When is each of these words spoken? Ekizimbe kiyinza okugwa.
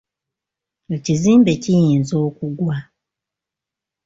Ekizimbe 0.95 1.53
kiyinza 1.63 2.15
okugwa. 2.27 2.75